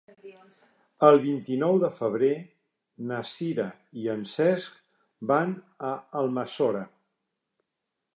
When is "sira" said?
3.33-3.65